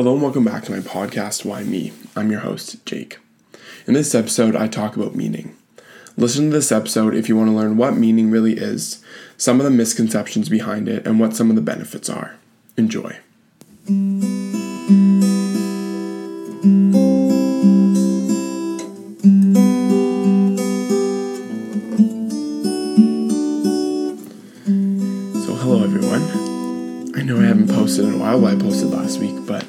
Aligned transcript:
Hello 0.00 0.14
and 0.14 0.22
welcome 0.22 0.46
back 0.46 0.64
to 0.64 0.72
my 0.72 0.78
podcast, 0.78 1.44
Why 1.44 1.62
Me? 1.62 1.92
I'm 2.16 2.30
your 2.30 2.40
host, 2.40 2.86
Jake. 2.86 3.18
In 3.86 3.92
this 3.92 4.14
episode, 4.14 4.56
I 4.56 4.66
talk 4.66 4.96
about 4.96 5.14
meaning. 5.14 5.54
Listen 6.16 6.46
to 6.46 6.56
this 6.56 6.72
episode 6.72 7.14
if 7.14 7.28
you 7.28 7.36
want 7.36 7.50
to 7.50 7.54
learn 7.54 7.76
what 7.76 7.98
meaning 7.98 8.30
really 8.30 8.54
is, 8.54 9.04
some 9.36 9.60
of 9.60 9.64
the 9.64 9.70
misconceptions 9.70 10.48
behind 10.48 10.88
it, 10.88 11.06
and 11.06 11.20
what 11.20 11.36
some 11.36 11.50
of 11.50 11.56
the 11.56 11.60
benefits 11.60 12.08
are. 12.08 12.36
Enjoy. 12.78 13.18
So, 25.44 25.54
hello 25.56 25.84
everyone. 25.84 26.22
I 27.14 27.22
know 27.22 27.38
I 27.38 27.44
haven't 27.44 27.68
posted 27.68 28.06
in 28.06 28.14
a 28.14 28.16
while, 28.16 28.46
I 28.46 28.54
posted 28.54 28.88
last 28.88 29.18
week, 29.18 29.36
but 29.46 29.66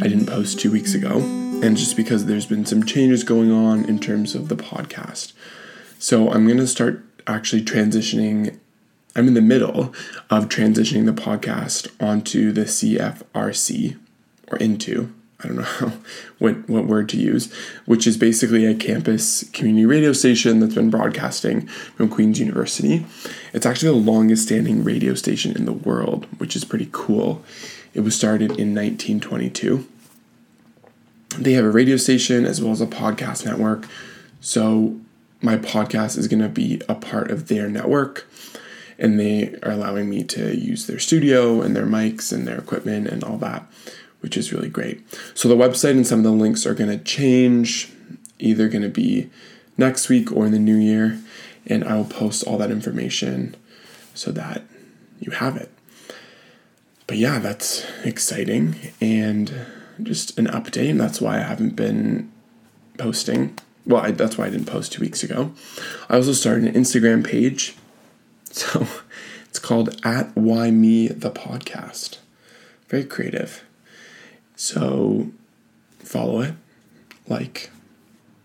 I 0.00 0.08
didn't 0.08 0.26
post 0.26 0.60
two 0.60 0.70
weeks 0.70 0.94
ago. 0.94 1.18
And 1.62 1.76
just 1.76 1.96
because 1.96 2.26
there's 2.26 2.46
been 2.46 2.66
some 2.66 2.84
changes 2.84 3.22
going 3.22 3.52
on 3.52 3.84
in 3.84 3.98
terms 3.98 4.34
of 4.34 4.48
the 4.48 4.56
podcast. 4.56 5.32
So, 5.98 6.30
I'm 6.30 6.46
going 6.46 6.58
to 6.58 6.66
start 6.66 7.04
actually 7.26 7.62
transitioning. 7.62 8.58
I'm 9.14 9.28
in 9.28 9.34
the 9.34 9.42
middle 9.42 9.94
of 10.30 10.48
transitioning 10.48 11.06
the 11.06 11.12
podcast 11.12 11.88
onto 12.00 12.50
the 12.50 12.62
CFRC 12.62 13.98
or 14.48 14.56
into 14.58 15.12
I 15.42 15.48
don't 15.48 15.56
know 15.56 15.62
how, 15.62 15.92
what 16.38 16.68
what 16.68 16.86
word 16.86 17.08
to 17.10 17.16
use, 17.16 17.52
which 17.84 18.06
is 18.06 18.16
basically 18.16 18.64
a 18.64 18.74
campus 18.74 19.48
community 19.50 19.86
radio 19.86 20.12
station 20.12 20.60
that's 20.60 20.74
been 20.74 20.90
broadcasting 20.90 21.66
from 21.66 22.08
Queen's 22.08 22.38
University. 22.38 23.04
It's 23.52 23.66
actually 23.66 23.92
the 23.92 24.10
longest 24.10 24.44
standing 24.44 24.84
radio 24.84 25.14
station 25.14 25.56
in 25.56 25.64
the 25.64 25.72
world, 25.72 26.26
which 26.38 26.54
is 26.54 26.64
pretty 26.64 26.88
cool. 26.92 27.44
It 27.94 28.00
was 28.00 28.16
started 28.16 28.52
in 28.52 28.74
1922. 28.74 29.86
They 31.38 31.52
have 31.52 31.64
a 31.64 31.70
radio 31.70 31.96
station 31.96 32.44
as 32.44 32.60
well 32.60 32.72
as 32.72 32.80
a 32.80 32.86
podcast 32.86 33.44
network. 33.44 33.86
So 34.40 34.98
my 35.40 35.56
podcast 35.56 36.18
is 36.18 36.28
going 36.28 36.42
to 36.42 36.48
be 36.48 36.80
a 36.88 36.94
part 36.94 37.30
of 37.30 37.48
their 37.48 37.68
network 37.68 38.28
and 38.98 39.18
they 39.18 39.54
are 39.62 39.72
allowing 39.72 40.08
me 40.08 40.22
to 40.24 40.56
use 40.56 40.86
their 40.86 40.98
studio 40.98 41.62
and 41.62 41.74
their 41.74 41.86
mics 41.86 42.32
and 42.32 42.46
their 42.46 42.58
equipment 42.58 43.08
and 43.08 43.24
all 43.24 43.38
that 43.38 43.66
which 44.22 44.36
is 44.36 44.52
really 44.52 44.68
great. 44.68 45.02
So 45.34 45.48
the 45.48 45.56
website 45.56 45.90
and 45.90 46.06
some 46.06 46.20
of 46.20 46.24
the 46.24 46.30
links 46.30 46.64
are 46.64 46.74
going 46.74 46.96
to 46.96 47.04
change, 47.04 47.92
either 48.38 48.68
going 48.68 48.82
to 48.82 48.88
be 48.88 49.28
next 49.76 50.08
week 50.08 50.32
or 50.32 50.46
in 50.46 50.52
the 50.52 50.58
new 50.58 50.76
year, 50.76 51.20
and 51.66 51.84
I 51.84 51.96
will 51.96 52.04
post 52.04 52.44
all 52.44 52.56
that 52.58 52.70
information 52.70 53.56
so 54.14 54.30
that 54.30 54.62
you 55.20 55.32
have 55.32 55.56
it. 55.56 55.70
But 57.12 57.18
yeah, 57.18 57.40
that's 57.40 57.84
exciting 58.04 58.74
and 58.98 59.66
just 60.02 60.38
an 60.38 60.46
update, 60.46 60.88
and 60.88 60.98
that's 60.98 61.20
why 61.20 61.36
I 61.36 61.42
haven't 61.42 61.76
been 61.76 62.32
posting. 62.96 63.58
Well, 63.84 64.00
I, 64.00 64.12
that's 64.12 64.38
why 64.38 64.46
I 64.46 64.48
didn't 64.48 64.64
post 64.64 64.92
two 64.92 65.02
weeks 65.02 65.22
ago. 65.22 65.52
I 66.08 66.16
also 66.16 66.32
started 66.32 66.64
an 66.64 66.72
Instagram 66.72 67.22
page, 67.22 67.76
so 68.50 68.86
it's 69.44 69.58
called 69.58 69.94
at 70.02 70.34
Why 70.34 70.70
Me 70.70 71.08
the 71.08 71.30
Podcast. 71.30 72.16
Very 72.88 73.04
creative. 73.04 73.62
So 74.56 75.32
follow 75.98 76.40
it, 76.40 76.54
like 77.28 77.68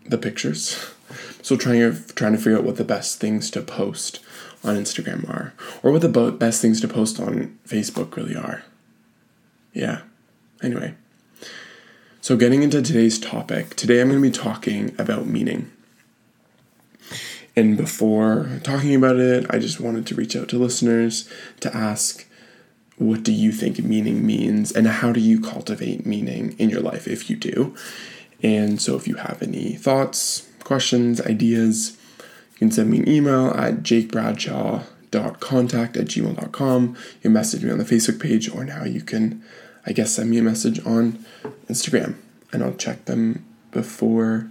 the 0.04 0.18
pictures. 0.18 0.90
So 1.40 1.56
trying 1.56 1.80
trying 2.14 2.32
to 2.32 2.38
figure 2.38 2.58
out 2.58 2.64
what 2.64 2.76
the 2.76 2.84
best 2.84 3.18
things 3.18 3.50
to 3.52 3.62
post 3.62 4.20
on 4.64 4.76
Instagram 4.76 5.28
are, 5.28 5.54
or 5.82 5.92
what 5.92 6.02
the 6.02 6.32
best 6.32 6.60
things 6.60 6.80
to 6.80 6.88
post 6.88 7.20
on 7.20 7.58
Facebook 7.66 8.16
really 8.16 8.36
are. 8.36 8.64
Yeah. 9.72 10.00
Anyway. 10.62 10.94
So 12.20 12.36
getting 12.36 12.62
into 12.62 12.82
today's 12.82 13.18
topic, 13.18 13.76
today 13.76 14.00
I'm 14.00 14.08
going 14.08 14.20
to 14.20 14.28
be 14.28 14.34
talking 14.34 14.94
about 14.98 15.26
meaning. 15.26 15.70
And 17.56 17.76
before 17.76 18.60
talking 18.62 18.94
about 18.94 19.16
it, 19.16 19.46
I 19.50 19.58
just 19.58 19.80
wanted 19.80 20.06
to 20.08 20.14
reach 20.14 20.36
out 20.36 20.48
to 20.50 20.58
listeners 20.58 21.28
to 21.60 21.74
ask 21.74 22.28
what 22.98 23.22
do 23.22 23.32
you 23.32 23.52
think 23.52 23.78
meaning 23.82 24.26
means 24.26 24.72
and 24.72 24.86
how 24.86 25.12
do 25.12 25.20
you 25.20 25.40
cultivate 25.40 26.04
meaning 26.04 26.54
in 26.58 26.68
your 26.68 26.80
life 26.80 27.06
if 27.06 27.30
you 27.30 27.36
do 27.36 27.74
and 28.42 28.80
so 28.80 28.96
if 28.96 29.06
you 29.06 29.14
have 29.14 29.42
any 29.42 29.74
thoughts 29.74 30.48
questions 30.64 31.20
ideas 31.22 31.97
you 32.58 32.66
can 32.66 32.70
send 32.70 32.90
me 32.90 32.98
an 32.98 33.08
email 33.08 33.46
at 33.48 33.82
jakebradshaw.contact 33.82 35.96
at 35.96 36.06
gmail.com 36.06 36.88
you 36.88 37.20
can 37.20 37.32
message 37.32 37.64
me 37.64 37.70
on 37.70 37.78
the 37.78 37.84
facebook 37.84 38.20
page 38.20 38.50
or 38.50 38.64
now 38.64 38.84
you 38.84 39.00
can 39.00 39.42
i 39.86 39.92
guess 39.92 40.12
send 40.12 40.28
me 40.30 40.38
a 40.38 40.42
message 40.42 40.84
on 40.84 41.24
instagram 41.68 42.16
and 42.52 42.62
i'll 42.62 42.74
check 42.74 43.06
them 43.06 43.44
before 43.70 44.48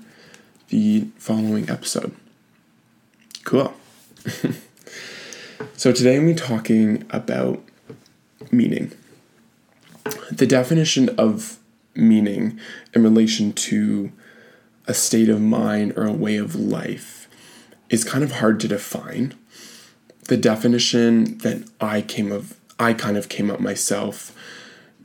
the 0.70 1.08
following 1.18 1.70
episode. 1.70 2.16
Cool. 3.44 3.74
So 5.76 5.92
today 5.92 6.20
be 6.20 6.36
talking 6.36 7.04
about 7.10 7.64
meaning. 8.52 8.92
The 10.32 10.46
definition 10.46 11.10
of 11.18 11.58
meaning 11.96 12.60
in 12.94 13.02
relation 13.02 13.54
to 13.54 14.12
a 14.86 14.94
state 14.94 15.30
of 15.30 15.42
mind 15.42 15.94
or 15.96 16.06
a 16.06 16.12
way 16.12 16.38
of 16.38 16.56
life 16.56 17.27
is 17.90 18.04
kind 18.04 18.24
of 18.24 18.34
hard 18.34 18.60
to 18.62 18.68
define. 18.68 19.34
The 20.28 20.38
definition 20.38 21.38
that 21.40 21.70
I 21.80 22.02
came 22.02 22.32
of 22.32 22.58
I 22.80 22.94
kind 22.94 23.18
of 23.18 23.28
came 23.30 23.50
up 23.50 23.60
myself, 23.60 24.36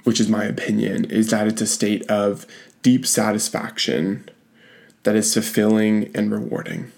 which 0.04 0.20
is 0.20 0.28
my 0.28 0.44
opinion, 0.44 1.06
is 1.06 1.31
that 1.31 1.47
it's 1.47 1.62
a 1.62 1.66
state 1.66 2.09
of 2.10 2.47
deep 2.82 3.06
satisfaction 3.06 4.28
that 5.04 5.16
is 5.16 5.32
fulfilling 5.32 6.10
and 6.15 6.31
rewarding. 6.31 6.92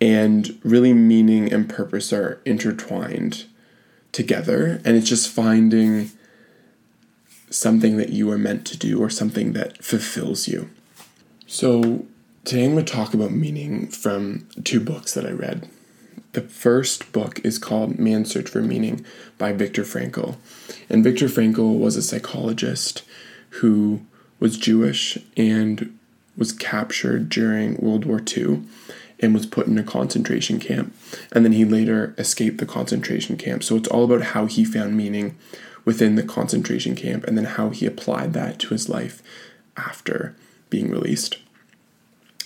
And 0.00 0.58
really 0.62 0.92
meaning 0.92 1.52
and 1.52 1.68
purpose 1.68 2.12
are 2.12 2.40
intertwined 2.44 3.44
together 4.12 4.80
and 4.84 4.96
it's 4.96 5.08
just 5.08 5.28
finding 5.28 6.10
something 7.50 7.96
that 7.96 8.10
you 8.10 8.30
are 8.30 8.38
meant 8.38 8.66
to 8.66 8.78
do 8.78 9.02
or 9.02 9.10
something 9.10 9.52
that 9.52 9.82
fulfills 9.84 10.48
you. 10.48 10.70
So, 11.46 12.06
today 12.44 12.64
I'm 12.64 12.72
going 12.72 12.84
to 12.84 12.92
talk 12.92 13.12
about 13.14 13.32
meaning 13.32 13.88
from 13.88 14.48
two 14.64 14.80
books 14.80 15.14
that 15.14 15.26
I 15.26 15.30
read. 15.30 15.68
The 16.32 16.40
first 16.40 17.12
book 17.12 17.40
is 17.44 17.58
called 17.58 17.98
Man's 17.98 18.30
Search 18.30 18.48
for 18.48 18.62
Meaning 18.62 19.04
by 19.36 19.52
Viktor 19.52 19.82
Frankl. 19.82 20.36
And 20.88 21.04
Viktor 21.04 21.26
Frankl 21.26 21.78
was 21.78 21.96
a 21.96 22.02
psychologist 22.02 23.02
who 23.50 24.00
was 24.38 24.56
Jewish 24.56 25.18
and 25.36 25.98
was 26.36 26.52
captured 26.52 27.28
during 27.28 27.76
World 27.76 28.04
War 28.04 28.22
II 28.24 28.62
and 29.18 29.34
was 29.34 29.44
put 29.44 29.66
in 29.66 29.76
a 29.76 29.82
concentration 29.82 30.58
camp. 30.58 30.94
And 31.32 31.44
then 31.44 31.52
he 31.52 31.64
later 31.64 32.14
escaped 32.16 32.58
the 32.58 32.66
concentration 32.66 33.36
camp. 33.36 33.62
So 33.62 33.76
it's 33.76 33.88
all 33.88 34.04
about 34.04 34.28
how 34.28 34.46
he 34.46 34.64
found 34.64 34.96
meaning 34.96 35.36
within 35.84 36.14
the 36.14 36.22
concentration 36.22 36.94
camp 36.94 37.24
and 37.24 37.36
then 37.36 37.44
how 37.44 37.70
he 37.70 37.84
applied 37.84 38.32
that 38.32 38.58
to 38.60 38.68
his 38.68 38.88
life 38.88 39.22
after 39.76 40.36
being 40.70 40.90
released. 40.90 41.38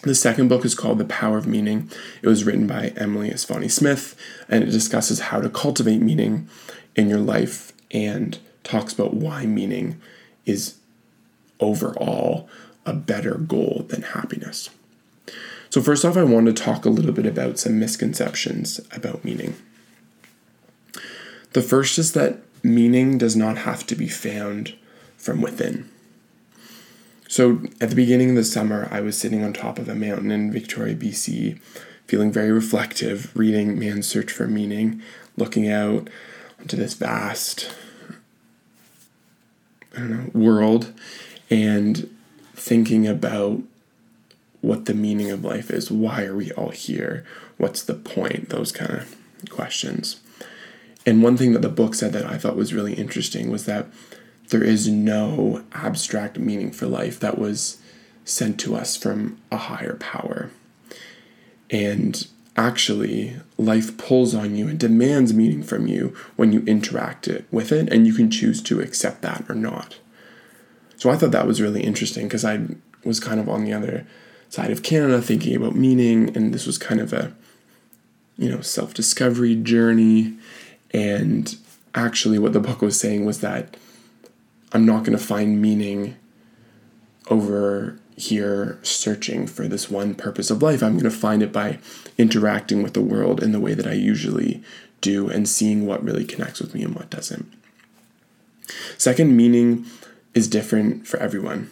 The 0.04 0.14
second 0.14 0.48
book 0.48 0.66
is 0.66 0.74
called 0.74 0.98
The 0.98 1.06
Power 1.06 1.38
of 1.38 1.46
Meaning. 1.46 1.90
It 2.20 2.28
was 2.28 2.44
written 2.44 2.66
by 2.66 2.92
Emily 2.94 3.30
Esfahani 3.30 3.70
Smith, 3.70 4.14
and 4.50 4.62
it 4.62 4.70
discusses 4.70 5.18
how 5.18 5.40
to 5.40 5.48
cultivate 5.48 6.02
meaning 6.02 6.46
in 6.94 7.08
your 7.08 7.20
life 7.20 7.72
and 7.90 8.36
talks 8.64 8.92
about 8.92 9.14
why 9.14 9.46
meaning 9.46 9.98
is 10.44 10.74
overall 11.58 12.50
a 12.84 12.92
better 12.92 13.36
goal 13.36 13.86
than 13.88 14.02
happiness. 14.02 14.68
So, 15.70 15.80
first 15.80 16.04
off, 16.04 16.18
I 16.18 16.22
want 16.22 16.46
to 16.46 16.52
talk 16.52 16.84
a 16.84 16.90
little 16.90 17.12
bit 17.12 17.24
about 17.24 17.58
some 17.58 17.80
misconceptions 17.80 18.80
about 18.92 19.24
meaning. 19.24 19.54
The 21.54 21.62
first 21.62 21.98
is 21.98 22.12
that 22.12 22.40
meaning 22.62 23.16
does 23.16 23.36
not 23.36 23.56
have 23.58 23.86
to 23.86 23.94
be 23.94 24.08
found 24.08 24.74
from 25.16 25.40
within. 25.40 25.88
So, 27.34 27.62
at 27.80 27.90
the 27.90 27.96
beginning 27.96 28.30
of 28.30 28.36
the 28.36 28.44
summer, 28.44 28.86
I 28.92 29.00
was 29.00 29.18
sitting 29.18 29.42
on 29.42 29.52
top 29.52 29.80
of 29.80 29.88
a 29.88 29.94
mountain 29.96 30.30
in 30.30 30.52
Victoria, 30.52 30.94
BC, 30.94 31.60
feeling 32.06 32.30
very 32.30 32.52
reflective, 32.52 33.36
reading 33.36 33.76
Man's 33.76 34.06
Search 34.06 34.30
for 34.30 34.46
Meaning, 34.46 35.02
looking 35.36 35.68
out 35.68 36.08
onto 36.60 36.76
this 36.76 36.94
vast 36.94 37.74
I 39.96 39.98
don't 39.98 40.10
know, 40.10 40.30
world, 40.32 40.92
and 41.50 42.08
thinking 42.54 43.04
about 43.08 43.62
what 44.60 44.84
the 44.84 44.94
meaning 44.94 45.32
of 45.32 45.44
life 45.44 45.72
is. 45.72 45.90
Why 45.90 46.22
are 46.22 46.36
we 46.36 46.52
all 46.52 46.70
here? 46.70 47.24
What's 47.56 47.82
the 47.82 47.94
point? 47.94 48.50
Those 48.50 48.70
kind 48.70 48.92
of 48.92 49.16
questions. 49.50 50.20
And 51.04 51.20
one 51.20 51.36
thing 51.36 51.52
that 51.54 51.62
the 51.62 51.68
book 51.68 51.96
said 51.96 52.12
that 52.12 52.26
I 52.26 52.38
thought 52.38 52.54
was 52.54 52.72
really 52.72 52.94
interesting 52.94 53.50
was 53.50 53.66
that 53.66 53.88
there 54.48 54.64
is 54.64 54.88
no 54.88 55.64
abstract 55.72 56.38
meaning 56.38 56.70
for 56.70 56.86
life 56.86 57.18
that 57.20 57.38
was 57.38 57.78
sent 58.24 58.58
to 58.60 58.74
us 58.74 58.96
from 58.96 59.38
a 59.50 59.56
higher 59.56 59.94
power. 59.94 60.50
And 61.70 62.26
actually, 62.56 63.36
life 63.58 63.96
pulls 63.96 64.34
on 64.34 64.54
you 64.54 64.68
and 64.68 64.78
demands 64.78 65.34
meaning 65.34 65.62
from 65.62 65.86
you 65.86 66.14
when 66.36 66.52
you 66.52 66.62
interact 66.66 67.26
it 67.28 67.46
with 67.50 67.72
it, 67.72 67.92
and 67.92 68.06
you 68.06 68.14
can 68.14 68.30
choose 68.30 68.62
to 68.62 68.80
accept 68.80 69.22
that 69.22 69.44
or 69.48 69.54
not. 69.54 69.98
So 70.96 71.10
I 71.10 71.16
thought 71.16 71.32
that 71.32 71.46
was 71.46 71.60
really 71.60 71.82
interesting 71.82 72.26
because 72.26 72.44
I 72.44 72.66
was 73.04 73.20
kind 73.20 73.40
of 73.40 73.48
on 73.48 73.64
the 73.64 73.72
other 73.72 74.06
side 74.48 74.70
of 74.70 74.82
Canada 74.82 75.20
thinking 75.20 75.56
about 75.56 75.74
meaning, 75.74 76.34
and 76.36 76.54
this 76.54 76.66
was 76.66 76.78
kind 76.78 77.00
of 77.00 77.12
a, 77.12 77.34
you 78.38 78.48
know, 78.48 78.60
self 78.60 78.94
discovery 78.94 79.56
journey. 79.56 80.34
And 80.92 81.56
actually, 81.94 82.38
what 82.38 82.52
the 82.52 82.60
book 82.60 82.80
was 82.80 82.98
saying 82.98 83.24
was 83.24 83.40
that 83.40 83.76
I'm 84.74 84.84
not 84.84 85.04
going 85.04 85.16
to 85.16 85.24
find 85.24 85.62
meaning 85.62 86.16
over 87.28 87.98
here 88.16 88.78
searching 88.82 89.46
for 89.46 89.68
this 89.68 89.88
one 89.88 90.14
purpose 90.14 90.50
of 90.50 90.62
life. 90.62 90.82
I'm 90.82 90.94
going 90.94 91.04
to 91.04 91.10
find 91.10 91.42
it 91.42 91.52
by 91.52 91.78
interacting 92.18 92.82
with 92.82 92.92
the 92.92 93.00
world 93.00 93.42
in 93.42 93.52
the 93.52 93.60
way 93.60 93.74
that 93.74 93.86
I 93.86 93.92
usually 93.92 94.62
do 95.00 95.28
and 95.30 95.48
seeing 95.48 95.86
what 95.86 96.02
really 96.02 96.24
connects 96.24 96.60
with 96.60 96.74
me 96.74 96.82
and 96.82 96.94
what 96.94 97.08
doesn't. 97.08 97.50
Second, 98.98 99.36
meaning 99.36 99.86
is 100.34 100.48
different 100.48 101.06
for 101.06 101.18
everyone. 101.18 101.70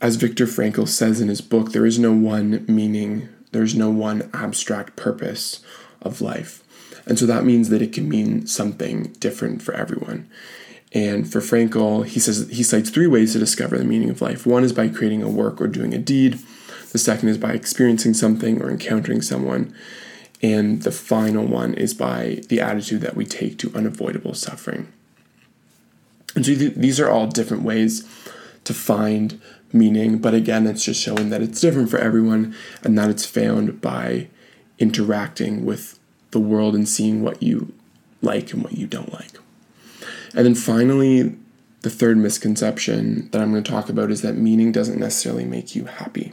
As 0.00 0.16
Viktor 0.16 0.46
Frankl 0.46 0.88
says 0.88 1.20
in 1.20 1.28
his 1.28 1.40
book, 1.40 1.72
there 1.72 1.86
is 1.86 1.98
no 1.98 2.12
one 2.12 2.64
meaning, 2.68 3.28
there's 3.52 3.74
no 3.74 3.90
one 3.90 4.30
abstract 4.32 4.96
purpose 4.96 5.60
of 6.02 6.20
life. 6.20 6.62
And 7.06 7.18
so 7.18 7.26
that 7.26 7.44
means 7.44 7.68
that 7.70 7.82
it 7.82 7.92
can 7.92 8.08
mean 8.08 8.46
something 8.46 9.14
different 9.18 9.62
for 9.62 9.74
everyone. 9.74 10.28
And 10.92 11.30
for 11.30 11.40
Frankl, 11.40 12.04
he 12.04 12.18
says 12.18 12.48
he 12.50 12.62
cites 12.62 12.90
three 12.90 13.06
ways 13.06 13.32
to 13.32 13.38
discover 13.38 13.78
the 13.78 13.84
meaning 13.84 14.10
of 14.10 14.20
life. 14.20 14.44
One 14.44 14.64
is 14.64 14.72
by 14.72 14.88
creating 14.88 15.22
a 15.22 15.28
work 15.28 15.60
or 15.60 15.68
doing 15.68 15.94
a 15.94 15.98
deed. 15.98 16.40
The 16.90 16.98
second 16.98 17.28
is 17.28 17.38
by 17.38 17.52
experiencing 17.52 18.14
something 18.14 18.60
or 18.60 18.70
encountering 18.70 19.22
someone. 19.22 19.72
And 20.42 20.82
the 20.82 20.90
final 20.90 21.46
one 21.46 21.74
is 21.74 21.94
by 21.94 22.42
the 22.48 22.60
attitude 22.60 23.02
that 23.02 23.14
we 23.14 23.24
take 23.24 23.58
to 23.58 23.72
unavoidable 23.74 24.34
suffering. 24.34 24.92
And 26.34 26.44
so 26.44 26.54
th- 26.54 26.74
these 26.74 26.98
are 26.98 27.08
all 27.08 27.26
different 27.26 27.62
ways 27.62 28.08
to 28.64 28.74
find 28.74 29.40
meaning, 29.72 30.18
but 30.18 30.34
again, 30.34 30.66
it's 30.66 30.84
just 30.84 31.00
showing 31.00 31.30
that 31.30 31.42
it's 31.42 31.60
different 31.60 31.90
for 31.90 31.98
everyone 31.98 32.54
and 32.82 32.98
that 32.98 33.10
it's 33.10 33.26
found 33.26 33.80
by 33.80 34.28
interacting 34.78 35.64
with 35.64 35.98
the 36.30 36.40
world 36.40 36.74
and 36.74 36.88
seeing 36.88 37.22
what 37.22 37.42
you 37.42 37.72
like 38.22 38.52
and 38.52 38.62
what 38.62 38.72
you 38.72 38.86
don't 38.86 39.12
like. 39.12 39.38
And 40.34 40.46
then 40.46 40.54
finally, 40.54 41.36
the 41.82 41.90
third 41.90 42.18
misconception 42.18 43.28
that 43.30 43.40
I'm 43.40 43.50
going 43.50 43.64
to 43.64 43.70
talk 43.70 43.88
about 43.88 44.10
is 44.10 44.22
that 44.22 44.36
meaning 44.36 44.70
doesn't 44.72 44.98
necessarily 44.98 45.44
make 45.44 45.74
you 45.74 45.86
happy. 45.86 46.32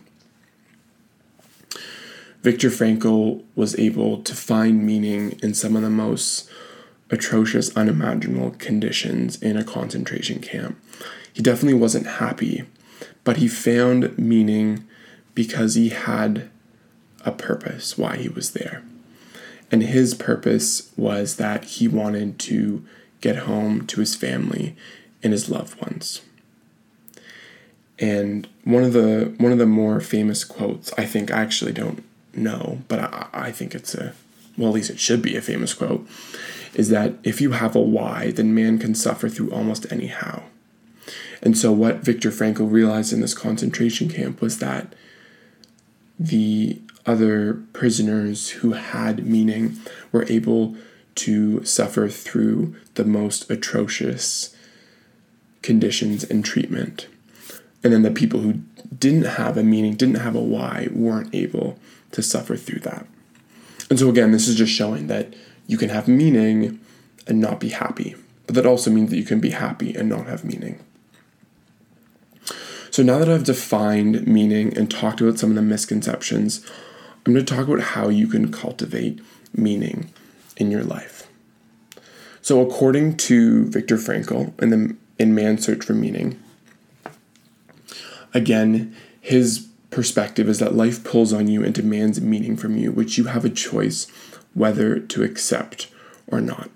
Viktor 2.44 2.70
Frankl 2.70 3.44
was 3.56 3.78
able 3.80 4.22
to 4.24 4.36
find 4.36 4.86
meaning 4.86 5.38
in 5.42 5.54
some 5.54 5.76
of 5.76 5.82
the 5.82 5.90
most 5.90 6.50
atrocious, 7.10 7.76
unimaginable 7.76 8.52
conditions 8.52 9.42
in 9.42 9.58
a 9.58 9.64
concentration 9.64 10.40
camp. 10.40 10.78
He 11.34 11.42
definitely 11.42 11.80
wasn't 11.80 12.08
happy, 12.08 12.66
but 13.24 13.38
he 13.38 13.48
found 13.48 14.18
meaning 14.18 14.86
because 15.34 15.76
he 15.76 15.90
had 15.90 16.50
a 17.26 17.32
purpose 17.32 17.98
why 17.98 18.18
he 18.18 18.30
was 18.30 18.52
there. 18.52 18.84
And 19.72 19.84
his 19.84 20.14
purpose 20.14 20.92
was 20.96 21.36
that 21.36 21.66
he 21.66 21.88
wanted 21.88 22.40
to 22.40 22.86
get 23.22 23.38
home 23.38 23.86
to 23.88 24.00
his 24.00 24.16
family 24.16 24.76
and 25.24 25.34
his 25.34 25.50
loved 25.50 25.80
ones. 25.82 26.22
And 28.00 28.48
one 28.64 28.84
of 28.84 28.94
the 28.94 29.34
one 29.38 29.52
of 29.52 29.58
the 29.58 29.66
more 29.66 30.00
famous 30.00 30.44
quotes, 30.44 30.94
I 30.98 31.06
think 31.06 31.32
I 31.32 31.42
actually 31.42 31.72
don't 31.72 32.04
know, 32.34 32.82
but 32.88 33.00
I, 33.00 33.28
I 33.34 33.52
think 33.52 33.74
it's 33.74 33.96
a 33.96 34.14
well, 34.58 34.70
at 34.70 34.76
least 34.76 34.90
it 34.90 35.00
should 35.00 35.22
be 35.22 35.36
a 35.36 35.42
famous 35.42 35.74
quote, 35.74 36.08
is 36.74 36.90
that 36.90 37.14
if 37.24 37.40
you 37.42 37.52
have 37.52 37.76
a 37.76 37.82
why, 37.82 38.32
then 38.32 38.56
man 38.56 38.80
can 38.80 38.96
suffer 38.96 39.30
through 39.30 39.52
almost 39.52 39.92
any 39.92 40.08
how. 40.08 40.44
And 41.42 41.58
so, 41.58 41.72
what 41.72 42.04
Viktor 42.04 42.32
Frankl 42.32 42.72
realized 42.72 43.14
in 43.14 43.22
this 43.22 43.34
concentration 43.34 44.10
camp 44.10 44.42
was 44.42 44.60
that 44.60 44.94
the 46.20 46.82
other 47.06 47.62
prisoners 47.74 48.50
who 48.50 48.74
had 48.74 49.26
meaning 49.26 49.78
were 50.12 50.26
able 50.30 50.76
to 51.18 51.64
suffer 51.66 52.08
through 52.08 52.76
the 52.96 53.06
most 53.06 53.50
atrocious 53.50 54.56
conditions 55.62 56.24
and 56.24 56.46
treatment. 56.46 57.08
And 57.84 57.94
then 57.94 58.04
the 58.04 58.12
people 58.12 58.40
who 58.40 58.62
didn't 58.98 59.26
have 59.26 59.58
a 59.58 59.64
meaning, 59.64 59.96
didn't 59.96 60.16
have 60.16 60.36
a 60.36 60.42
why, 60.42 60.88
weren't 60.92 61.34
able 61.34 61.78
to 62.12 62.22
suffer 62.22 62.56
through 62.56 62.80
that. 62.80 63.06
And 63.90 63.98
so, 63.98 64.10
again, 64.10 64.32
this 64.32 64.48
is 64.48 64.56
just 64.56 64.74
showing 64.74 65.08
that 65.08 65.34
you 65.66 65.78
can 65.78 65.90
have 65.90 66.08
meaning 66.08 66.80
and 67.26 67.40
not 67.40 67.60
be 67.60 67.70
happy. 67.70 68.16
But 68.46 68.56
that 68.56 68.66
also 68.66 68.90
means 68.90 69.10
that 69.10 69.18
you 69.18 69.24
can 69.24 69.40
be 69.40 69.50
happy 69.50 69.94
and 69.96 70.08
not 70.08 70.28
have 70.28 70.46
meaning. 70.46 70.80
So 72.92 73.04
now 73.04 73.20
that 73.20 73.30
I've 73.30 73.44
defined 73.44 74.26
meaning 74.26 74.76
and 74.78 74.90
talked 74.90 75.22
about 75.22 75.38
some 75.38 75.50
of 75.50 75.56
the 75.56 75.62
misconceptions, 75.62 76.66
I'm 77.26 77.34
going 77.34 77.46
to 77.46 77.56
talk 77.56 77.68
about 77.68 77.82
how 77.82 78.10
you 78.10 78.28
can 78.28 78.52
cultivate 78.52 79.20
meaning 79.54 80.12
in 80.58 80.70
your 80.70 80.84
life. 80.84 81.28
So 82.42 82.62
according 82.62 83.18
to 83.18 83.66
Viktor 83.66 83.98
Frankl 83.98 84.60
in 84.62 84.70
the 84.70 84.96
in 85.20 85.34
Man's 85.34 85.66
Search 85.66 85.84
for 85.84 85.94
Meaning, 85.94 86.42
again, 88.34 88.96
his 89.20 89.68
perspective 89.90 90.48
is 90.48 90.60
that 90.60 90.76
life 90.76 91.04
pulls 91.04 91.34
on 91.34 91.48
you 91.48 91.64
and 91.64 91.74
demands 91.74 92.22
meaning 92.22 92.56
from 92.56 92.78
you, 92.78 92.92
which 92.92 93.18
you 93.18 93.26
have 93.26 93.46
a 93.46 93.50
choice 93.50 94.08
whether 94.54 95.00
to 95.00 95.24
accept 95.24 95.90
or 96.28 96.42
not. 96.42 96.70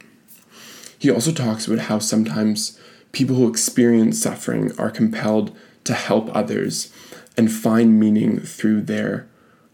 He 0.98 1.10
also 1.10 1.32
talks 1.32 1.68
about 1.68 1.86
how 1.86 2.00
sometimes 2.00 2.80
people 3.12 3.36
who 3.36 3.50
experience 3.50 4.22
suffering 4.22 4.78
are 4.78 4.92
compelled 4.92 5.56
to 5.84 5.94
help 5.94 6.34
others 6.36 6.94
and 7.38 7.52
find 7.52 8.00
meaning 8.00 8.40
through 8.40 8.82
their 8.82 9.28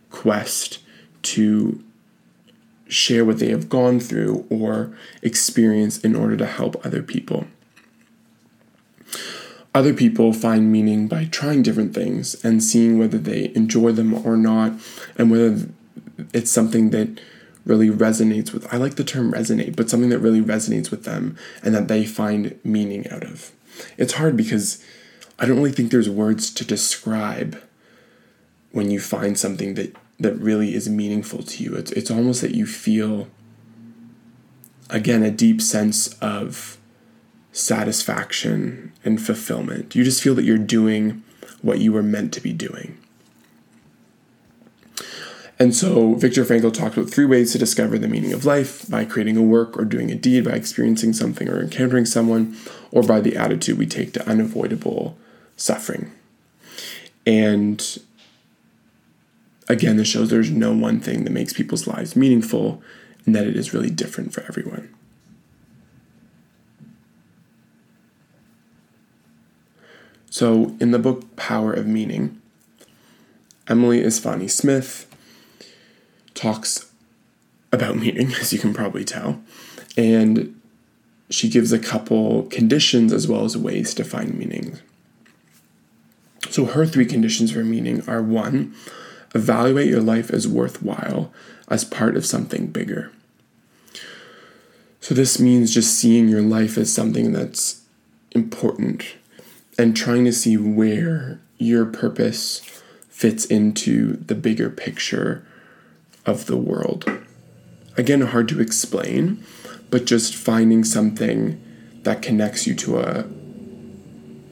quest 0.09 0.79
to 1.21 1.83
share 2.87 3.25
what 3.25 3.39
they 3.39 3.49
have 3.49 3.69
gone 3.69 3.99
through 3.99 4.45
or 4.49 4.95
experience 5.21 5.97
in 5.99 6.15
order 6.15 6.37
to 6.37 6.45
help 6.45 6.85
other 6.85 7.03
people. 7.03 7.47
Other 9.75 9.93
people 9.93 10.33
find 10.33 10.71
meaning 10.71 11.07
by 11.07 11.25
trying 11.25 11.61
different 11.61 11.93
things 11.93 12.43
and 12.43 12.63
seeing 12.63 12.97
whether 12.97 13.17
they 13.17 13.51
enjoy 13.53 13.91
them 13.91 14.25
or 14.25 14.35
not, 14.35 14.73
and 15.17 15.29
whether 15.29 15.69
it's 16.33 16.49
something 16.49 16.89
that 16.89 17.19
really 17.63 17.89
resonates 17.89 18.53
with 18.53 18.73
I 18.73 18.77
like 18.77 18.95
the 18.95 19.03
term 19.03 19.31
resonate, 19.31 19.75
but 19.75 19.89
something 19.89 20.09
that 20.09 20.19
really 20.19 20.41
resonates 20.41 20.89
with 20.89 21.03
them 21.03 21.37
and 21.61 21.75
that 21.75 21.87
they 21.87 22.05
find 22.05 22.59
meaning 22.63 23.07
out 23.09 23.23
of. 23.23 23.51
It's 23.97 24.13
hard 24.13 24.35
because 24.35 24.83
I 25.37 25.45
don't 25.45 25.57
really 25.57 25.71
think 25.71 25.91
there's 25.91 26.09
words 26.09 26.51
to 26.55 26.65
describe 26.65 27.61
when 28.71 28.89
you 28.89 28.99
find 28.99 29.37
something 29.37 29.75
that 29.75 29.95
that 30.19 30.35
really 30.35 30.73
is 30.73 30.89
meaningful 30.89 31.43
to 31.43 31.63
you. 31.63 31.75
It's 31.75 31.91
it's 31.91 32.11
almost 32.11 32.41
that 32.41 32.55
you 32.55 32.65
feel 32.65 33.27
again 34.89 35.23
a 35.23 35.31
deep 35.31 35.61
sense 35.61 36.07
of 36.19 36.77
satisfaction 37.51 38.93
and 39.03 39.21
fulfillment. 39.21 39.95
You 39.95 40.03
just 40.03 40.21
feel 40.21 40.35
that 40.35 40.45
you're 40.45 40.57
doing 40.57 41.23
what 41.61 41.79
you 41.79 41.91
were 41.91 42.03
meant 42.03 42.33
to 42.33 42.41
be 42.41 42.53
doing. 42.53 42.97
And 45.59 45.75
so 45.75 46.13
Viktor 46.13 46.45
Frankl 46.45 46.71
talked 46.71 46.97
about 46.97 47.09
three 47.09 47.25
ways 47.25 47.51
to 47.51 47.57
discover 47.57 47.97
the 47.97 48.07
meaning 48.07 48.31
of 48.31 48.45
life 48.45 48.87
by 48.89 49.05
creating 49.05 49.37
a 49.37 49.41
work 49.41 49.75
or 49.75 49.85
doing 49.85 50.11
a 50.11 50.15
deed, 50.15 50.45
by 50.45 50.51
experiencing 50.51 51.13
something 51.13 51.49
or 51.49 51.59
encountering 51.59 52.05
someone, 52.05 52.55
or 52.91 53.01
by 53.01 53.19
the 53.19 53.35
attitude 53.35 53.77
we 53.77 53.87
take 53.87 54.13
to 54.13 54.29
unavoidable 54.29 55.17
suffering. 55.55 56.11
And 57.25 57.97
again, 59.67 59.97
this 59.97 60.07
shows 60.07 60.29
there's 60.29 60.51
no 60.51 60.73
one 60.73 60.99
thing 60.99 61.23
that 61.23 61.31
makes 61.31 61.53
people's 61.53 61.87
lives 61.87 62.15
meaningful 62.15 62.81
and 63.25 63.35
that 63.35 63.47
it 63.47 63.55
is 63.55 63.73
really 63.73 63.89
different 63.89 64.33
for 64.33 64.41
everyone. 64.43 64.93
So, 70.29 70.75
in 70.79 70.91
the 70.91 70.99
book 70.99 71.35
Power 71.35 71.73
of 71.73 71.87
Meaning, 71.87 72.39
Emily 73.67 74.01
Esfahani 74.01 74.49
Smith 74.49 75.05
talks 76.33 76.91
about 77.71 77.97
meaning, 77.97 78.33
as 78.39 78.53
you 78.53 78.59
can 78.59 78.73
probably 78.73 79.03
tell, 79.03 79.41
and 79.97 80.59
she 81.29 81.49
gives 81.49 81.73
a 81.73 81.79
couple 81.79 82.43
conditions 82.43 83.11
as 83.11 83.27
well 83.27 83.43
as 83.43 83.57
ways 83.57 83.93
to 83.95 84.03
find 84.03 84.37
meaning. 84.37 84.79
So, 86.49 86.65
her 86.65 86.85
three 86.85 87.05
conditions 87.05 87.51
for 87.51 87.63
meaning 87.63 88.07
are 88.07 88.21
one, 88.21 88.75
evaluate 89.35 89.87
your 89.87 90.01
life 90.01 90.31
as 90.31 90.47
worthwhile 90.47 91.31
as 91.67 91.83
part 91.83 92.15
of 92.15 92.25
something 92.25 92.67
bigger. 92.67 93.11
So, 94.99 95.13
this 95.13 95.39
means 95.39 95.73
just 95.73 95.93
seeing 95.97 96.27
your 96.27 96.41
life 96.41 96.77
as 96.77 96.91
something 96.91 97.31
that's 97.31 97.81
important 98.31 99.15
and 99.77 99.95
trying 99.95 100.25
to 100.25 100.33
see 100.33 100.57
where 100.57 101.39
your 101.57 101.85
purpose 101.85 102.59
fits 103.09 103.45
into 103.45 104.17
the 104.17 104.35
bigger 104.35 104.69
picture 104.69 105.45
of 106.25 106.45
the 106.45 106.57
world. 106.57 107.09
Again, 107.95 108.21
hard 108.21 108.49
to 108.49 108.59
explain, 108.59 109.43
but 109.89 110.05
just 110.05 110.35
finding 110.35 110.83
something 110.83 111.61
that 112.03 112.21
connects 112.21 112.67
you 112.67 112.75
to 112.75 112.99
a 112.99 113.25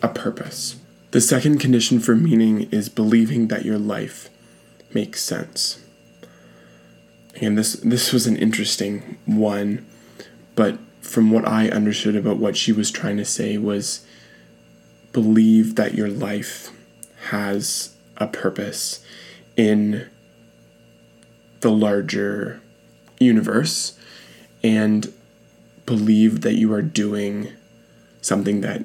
a 0.01 0.09
purpose. 0.09 0.75
The 1.11 1.21
second 1.21 1.59
condition 1.59 1.99
for 1.99 2.15
meaning 2.15 2.69
is 2.71 2.89
believing 2.89 3.47
that 3.47 3.65
your 3.65 3.79
life 3.79 4.29
makes 4.95 5.21
sense. 5.21 5.83
And 7.41 7.57
this 7.57 7.73
this 7.73 8.13
was 8.13 8.25
an 8.25 8.37
interesting 8.37 9.17
one, 9.25 9.85
but 10.55 10.79
from 11.01 11.29
what 11.29 11.47
I 11.47 11.69
understood 11.69 12.15
about 12.15 12.37
what 12.37 12.57
she 12.57 12.71
was 12.71 12.89
trying 12.89 13.17
to 13.17 13.25
say 13.25 13.57
was 13.57 14.05
believe 15.11 15.75
that 15.75 15.93
your 15.93 16.09
life 16.09 16.71
has 17.29 17.93
a 18.17 18.27
purpose 18.27 19.05
in 19.55 20.09
the 21.59 21.71
larger 21.71 22.61
universe 23.19 23.99
and 24.63 25.13
believe 25.85 26.41
that 26.41 26.55
you 26.55 26.73
are 26.73 26.81
doing 26.81 27.49
something 28.21 28.61
that 28.61 28.83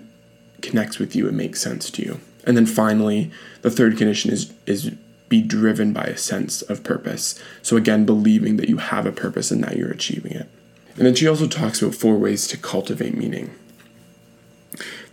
connects 0.60 0.98
with 0.98 1.16
you 1.16 1.26
and 1.28 1.36
makes 1.36 1.60
sense 1.60 1.90
to 1.90 2.02
you. 2.02 2.20
And 2.44 2.56
then 2.56 2.66
finally, 2.66 3.30
the 3.62 3.70
third 3.70 3.96
condition 3.96 4.32
is 4.32 4.52
is 4.66 4.92
be 5.30 5.40
driven 5.40 5.94
by 5.94 6.02
a 6.04 6.18
sense 6.18 6.60
of 6.60 6.84
purpose. 6.84 7.40
So 7.62 7.78
again, 7.78 8.04
believing 8.04 8.58
that 8.58 8.68
you 8.68 8.76
have 8.76 9.06
a 9.06 9.12
purpose 9.12 9.50
and 9.50 9.64
that 9.64 9.76
you're 9.76 9.90
achieving 9.90 10.32
it. 10.32 10.50
And 10.96 11.06
then 11.06 11.14
she 11.14 11.26
also 11.26 11.46
talks 11.46 11.80
about 11.80 11.94
four 11.94 12.18
ways 12.18 12.46
to 12.48 12.58
cultivate 12.58 13.16
meaning. 13.16 13.54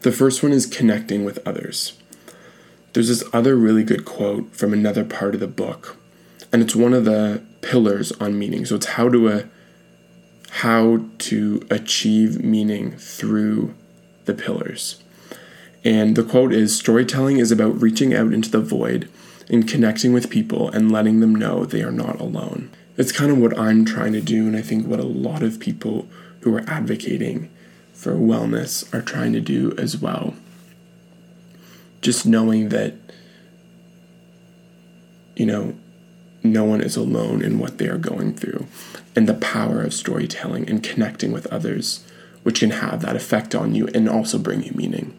The 0.01 0.11
first 0.11 0.43
one 0.43 0.51
is 0.51 0.65
connecting 0.65 1.23
with 1.23 1.39
others. 1.47 1.97
There's 2.93 3.07
this 3.07 3.23
other 3.31 3.55
really 3.55 3.83
good 3.83 4.05
quote 4.05 4.55
from 4.55 4.73
another 4.73 5.05
part 5.05 5.35
of 5.35 5.39
the 5.39 5.47
book, 5.47 5.97
and 6.51 6.63
it's 6.63 6.75
one 6.75 6.93
of 6.93 7.05
the 7.05 7.43
pillars 7.61 8.11
on 8.13 8.39
meaning. 8.39 8.65
So 8.65 8.75
it's 8.75 8.87
how 8.87 9.09
to 9.09 9.29
uh, 9.29 9.43
how 10.49 11.05
to 11.19 11.61
achieve 11.69 12.43
meaning 12.43 12.93
through 12.93 13.75
the 14.25 14.33
pillars. 14.33 15.03
And 15.83 16.15
the 16.15 16.23
quote 16.23 16.53
is 16.53 16.75
storytelling 16.75 17.37
is 17.37 17.51
about 17.51 17.79
reaching 17.81 18.13
out 18.15 18.33
into 18.33 18.49
the 18.49 18.61
void 18.61 19.09
and 19.49 19.67
connecting 19.67 20.13
with 20.13 20.29
people 20.29 20.69
and 20.69 20.91
letting 20.91 21.19
them 21.19 21.33
know 21.33 21.65
they 21.65 21.81
are 21.81 21.91
not 21.91 22.19
alone. 22.19 22.69
It's 22.97 23.11
kind 23.11 23.31
of 23.31 23.37
what 23.37 23.57
I'm 23.57 23.85
trying 23.85 24.13
to 24.13 24.21
do, 24.21 24.47
and 24.47 24.55
I 24.55 24.61
think 24.61 24.87
what 24.87 24.99
a 24.99 25.03
lot 25.03 25.43
of 25.43 25.59
people 25.59 26.07
who 26.41 26.55
are 26.55 26.67
advocating 26.67 27.49
for 27.93 28.13
wellness 28.13 28.91
are 28.93 29.01
trying 29.01 29.33
to 29.33 29.41
do 29.41 29.73
as 29.77 29.97
well. 29.97 30.33
Just 32.01 32.25
knowing 32.25 32.69
that, 32.69 32.95
you 35.35 35.45
know, 35.45 35.75
no 36.43 36.63
one 36.63 36.81
is 36.81 36.95
alone 36.95 37.41
in 37.41 37.59
what 37.59 37.77
they 37.77 37.87
are 37.87 37.97
going 37.97 38.33
through, 38.33 38.67
and 39.15 39.27
the 39.27 39.33
power 39.33 39.81
of 39.81 39.93
storytelling 39.93 40.69
and 40.69 40.83
connecting 40.83 41.31
with 41.31 41.47
others, 41.47 42.05
which 42.43 42.59
can 42.59 42.71
have 42.71 43.01
that 43.01 43.15
effect 43.15 43.53
on 43.53 43.75
you 43.75 43.87
and 43.93 44.07
also 44.09 44.37
bring 44.37 44.63
you 44.63 44.71
meaning. 44.73 45.17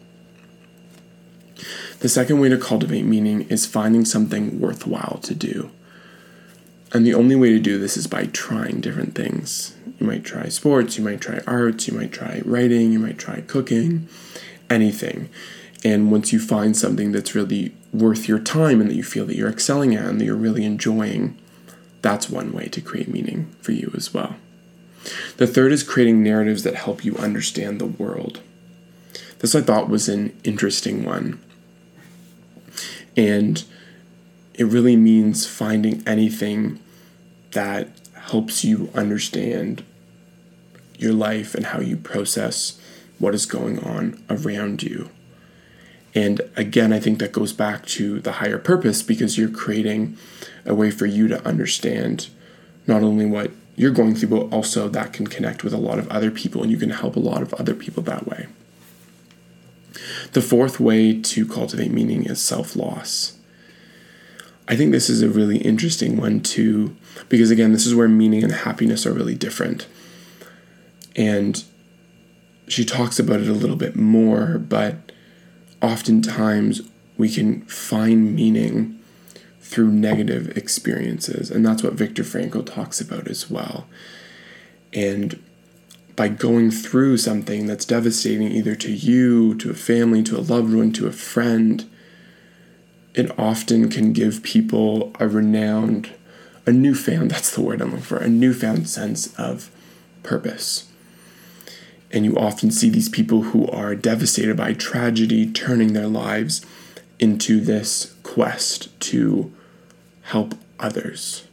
The 1.99 2.09
second 2.09 2.39
way 2.39 2.47
to 2.47 2.57
cultivate 2.57 3.03
meaning 3.03 3.41
is 3.49 3.65
finding 3.65 4.05
something 4.05 4.59
worthwhile 4.59 5.19
to 5.23 5.35
do. 5.35 5.69
And 6.93 7.05
the 7.05 7.13
only 7.13 7.35
way 7.35 7.49
to 7.49 7.59
do 7.59 7.77
this 7.77 7.97
is 7.97 8.07
by 8.07 8.27
trying 8.27 8.79
different 8.79 9.15
things. 9.15 9.75
You 9.99 10.07
might 10.07 10.23
try 10.23 10.47
sports, 10.47 10.97
you 10.97 11.03
might 11.03 11.19
try 11.19 11.41
arts, 11.45 11.87
you 11.87 11.93
might 11.93 12.13
try 12.13 12.41
writing, 12.45 12.93
you 12.93 12.99
might 12.99 13.17
try 13.17 13.41
cooking, 13.41 14.07
anything. 14.69 15.29
And 15.83 16.09
once 16.09 16.31
you 16.31 16.39
find 16.39 16.75
something 16.75 17.11
that's 17.11 17.35
really 17.35 17.73
worth 17.93 18.29
your 18.29 18.39
time 18.39 18.79
and 18.79 18.89
that 18.89 18.95
you 18.95 19.03
feel 19.03 19.25
that 19.25 19.35
you're 19.35 19.49
excelling 19.49 19.93
at 19.93 20.05
and 20.05 20.21
that 20.21 20.25
you're 20.25 20.35
really 20.35 20.63
enjoying, 20.63 21.37
that's 22.01 22.29
one 22.29 22.53
way 22.53 22.69
to 22.69 22.81
create 22.81 23.09
meaning 23.09 23.53
for 23.61 23.73
you 23.73 23.91
as 23.95 24.13
well. 24.13 24.37
The 25.35 25.47
third 25.47 25.73
is 25.73 25.83
creating 25.83 26.23
narratives 26.23 26.63
that 26.63 26.75
help 26.75 27.03
you 27.03 27.17
understand 27.17 27.79
the 27.79 27.85
world. 27.85 28.39
This 29.39 29.53
I 29.53 29.61
thought 29.61 29.89
was 29.89 30.07
an 30.07 30.37
interesting 30.43 31.03
one 31.03 31.39
and 33.19 33.65
it 34.53 34.63
really 34.63 34.95
means 34.95 35.45
finding 35.45 36.01
anything 36.07 36.79
that 37.51 37.89
helps 38.13 38.63
you 38.63 38.89
understand 38.95 39.83
your 40.97 41.11
life 41.11 41.53
and 41.53 41.65
how 41.65 41.81
you 41.81 41.97
process 41.97 42.79
what 43.17 43.35
is 43.35 43.45
going 43.45 43.77
on 43.79 44.23
around 44.29 44.83
you. 44.83 45.09
And 46.15 46.39
again, 46.55 46.93
I 46.93 47.01
think 47.01 47.19
that 47.19 47.33
goes 47.33 47.51
back 47.51 47.85
to 47.87 48.21
the 48.21 48.33
higher 48.33 48.57
purpose 48.57 49.03
because 49.03 49.37
you're 49.37 49.49
creating 49.49 50.17
a 50.65 50.73
way 50.73 50.89
for 50.89 51.05
you 51.05 51.27
to 51.27 51.45
understand 51.45 52.29
not 52.87 53.03
only 53.03 53.25
what 53.25 53.51
you're 53.75 53.91
going 53.91 54.15
through, 54.15 54.29
but 54.29 54.55
also 54.55 54.87
that 54.87 55.11
can 55.11 55.27
connect 55.27 55.65
with 55.65 55.73
a 55.73 55.77
lot 55.77 55.99
of 55.99 56.07
other 56.07 56.31
people 56.31 56.61
and 56.63 56.71
you 56.71 56.77
can 56.77 56.91
help 56.91 57.17
a 57.17 57.19
lot 57.19 57.41
of 57.41 57.53
other 57.55 57.75
people 57.75 58.01
that 58.03 58.25
way. 58.25 58.47
The 60.33 60.41
fourth 60.41 60.79
way 60.79 61.19
to 61.21 61.45
cultivate 61.45 61.91
meaning 61.91 62.25
is 62.25 62.41
self 62.41 62.75
loss. 62.75 63.37
I 64.67 64.75
think 64.75 64.91
this 64.91 65.09
is 65.09 65.23
a 65.23 65.29
really 65.29 65.57
interesting 65.57 66.15
one 66.17 66.41
too, 66.41 66.95
because 67.27 67.49
again, 67.49 67.73
this 67.73 67.87
is 67.87 67.95
where 67.95 68.07
meaning 68.07 68.43
and 68.43 68.53
happiness 68.53 69.05
are 69.05 69.13
really 69.13 69.35
different. 69.35 69.87
And 71.15 71.63
she 72.67 72.85
talks 72.85 73.17
about 73.17 73.39
it 73.39 73.47
a 73.47 73.53
little 73.53 73.75
bit 73.75 73.95
more, 73.95 74.59
but 74.59 75.11
oftentimes 75.81 76.81
we 77.17 77.29
can 77.29 77.61
find 77.63 78.35
meaning 78.35 78.99
through 79.59 79.91
negative 79.91 80.55
experiences. 80.55 81.49
And 81.49 81.65
that's 81.65 81.83
what 81.83 81.93
Viktor 81.93 82.23
Frankl 82.23 82.65
talks 82.65 83.01
about 83.01 83.27
as 83.27 83.49
well. 83.49 83.87
And 84.93 85.41
by 86.19 86.27
going 86.27 86.69
through 86.69 87.15
something 87.15 87.65
that's 87.65 87.85
devastating 87.85 88.51
either 88.51 88.75
to 88.75 88.91
you, 88.91 89.55
to 89.55 89.71
a 89.71 89.73
family, 89.73 90.21
to 90.21 90.37
a 90.37 90.41
loved 90.41 90.73
one, 90.73 90.91
to 90.91 91.07
a 91.07 91.13
friend, 91.13 91.89
it 93.13 93.31
often 93.39 93.89
can 93.89 94.11
give 94.11 94.43
people 94.43 95.13
a 95.17 95.29
renowned, 95.29 96.11
a 96.65 96.73
newfound, 96.73 97.31
that's 97.31 97.55
the 97.55 97.61
word 97.61 97.81
I'm 97.81 97.91
looking 97.91 98.03
for, 98.03 98.17
a 98.17 98.27
newfound 98.27 98.89
sense 98.89 99.33
of 99.39 99.71
purpose. 100.21 100.91
And 102.11 102.25
you 102.25 102.35
often 102.35 102.69
see 102.69 102.89
these 102.89 103.07
people 103.07 103.43
who 103.43 103.69
are 103.69 103.95
devastated 103.95 104.57
by 104.57 104.73
tragedy 104.73 105.49
turning 105.49 105.93
their 105.93 106.07
lives 106.07 106.65
into 107.17 107.61
this 107.61 108.13
quest 108.23 108.99
to 109.03 109.53
help 110.23 110.55
others 110.81 111.47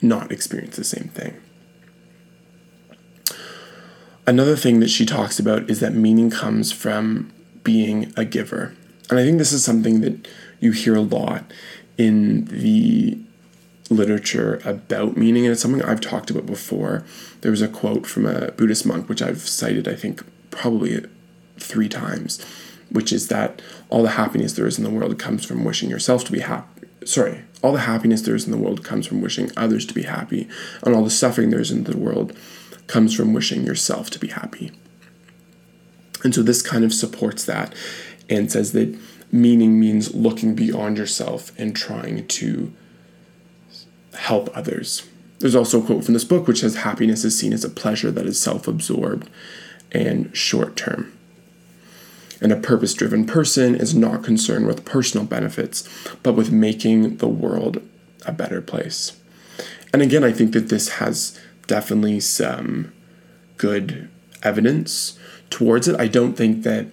not 0.00 0.32
experience 0.32 0.74
the 0.74 0.82
same 0.82 1.10
thing. 1.14 1.36
Another 4.26 4.54
thing 4.56 4.78
that 4.80 4.90
she 4.90 5.04
talks 5.04 5.40
about 5.40 5.68
is 5.68 5.80
that 5.80 5.94
meaning 5.94 6.30
comes 6.30 6.70
from 6.70 7.32
being 7.64 8.12
a 8.16 8.24
giver. 8.24 8.74
And 9.10 9.18
I 9.18 9.24
think 9.24 9.38
this 9.38 9.52
is 9.52 9.64
something 9.64 10.00
that 10.02 10.28
you 10.60 10.70
hear 10.70 10.94
a 10.94 11.00
lot 11.00 11.52
in 11.98 12.44
the 12.44 13.18
literature 13.90 14.60
about 14.64 15.16
meaning, 15.16 15.44
and 15.44 15.52
it's 15.52 15.60
something 15.60 15.82
I've 15.82 16.00
talked 16.00 16.30
about 16.30 16.46
before. 16.46 17.04
There 17.40 17.50
was 17.50 17.62
a 17.62 17.68
quote 17.68 18.06
from 18.06 18.26
a 18.26 18.52
Buddhist 18.52 18.86
monk, 18.86 19.08
which 19.08 19.22
I've 19.22 19.40
cited, 19.40 19.88
I 19.88 19.96
think, 19.96 20.22
probably 20.50 21.04
three 21.58 21.88
times, 21.88 22.44
which 22.90 23.12
is 23.12 23.26
that 23.28 23.60
all 23.90 24.02
the 24.02 24.10
happiness 24.10 24.52
there 24.52 24.66
is 24.66 24.78
in 24.78 24.84
the 24.84 24.90
world 24.90 25.18
comes 25.18 25.44
from 25.44 25.64
wishing 25.64 25.90
yourself 25.90 26.24
to 26.26 26.32
be 26.32 26.40
happy. 26.40 26.86
Sorry, 27.04 27.42
all 27.60 27.72
the 27.72 27.80
happiness 27.80 28.22
there 28.22 28.36
is 28.36 28.44
in 28.44 28.52
the 28.52 28.56
world 28.56 28.84
comes 28.84 29.06
from 29.06 29.20
wishing 29.20 29.50
others 29.56 29.84
to 29.86 29.94
be 29.94 30.04
happy, 30.04 30.48
and 30.84 30.94
all 30.94 31.02
the 31.02 31.10
suffering 31.10 31.50
there 31.50 31.60
is 31.60 31.72
in 31.72 31.84
the 31.84 31.96
world 31.96 32.36
comes 32.86 33.14
from 33.14 33.32
wishing 33.32 33.64
yourself 33.64 34.10
to 34.10 34.18
be 34.18 34.28
happy. 34.28 34.72
And 36.24 36.34
so 36.34 36.42
this 36.42 36.62
kind 36.62 36.84
of 36.84 36.92
supports 36.92 37.44
that 37.44 37.74
and 38.28 38.50
says 38.50 38.72
that 38.72 38.96
meaning 39.30 39.80
means 39.80 40.14
looking 40.14 40.54
beyond 40.54 40.98
yourself 40.98 41.52
and 41.58 41.74
trying 41.74 42.26
to 42.28 42.72
help 44.14 44.54
others. 44.56 45.08
There's 45.38 45.56
also 45.56 45.82
a 45.82 45.84
quote 45.84 46.04
from 46.04 46.14
this 46.14 46.24
book 46.24 46.46
which 46.46 46.60
says 46.60 46.76
happiness 46.76 47.24
is 47.24 47.36
seen 47.36 47.52
as 47.52 47.64
a 47.64 47.70
pleasure 47.70 48.10
that 48.12 48.26
is 48.26 48.40
self 48.40 48.68
absorbed 48.68 49.28
and 49.90 50.34
short 50.36 50.76
term. 50.76 51.12
And 52.40 52.52
a 52.52 52.56
purpose 52.56 52.94
driven 52.94 53.24
person 53.24 53.74
is 53.74 53.94
not 53.94 54.24
concerned 54.24 54.66
with 54.66 54.84
personal 54.84 55.26
benefits, 55.26 55.88
but 56.22 56.34
with 56.34 56.50
making 56.50 57.18
the 57.18 57.28
world 57.28 57.80
a 58.26 58.32
better 58.32 58.60
place. 58.60 59.18
And 59.92 60.02
again, 60.02 60.24
I 60.24 60.32
think 60.32 60.52
that 60.52 60.68
this 60.68 60.88
has 60.94 61.38
definitely 61.66 62.20
some 62.20 62.92
good 63.56 64.08
evidence 64.42 65.18
towards 65.50 65.88
it. 65.88 65.98
I 66.00 66.08
don't 66.08 66.34
think 66.34 66.62
that 66.64 66.86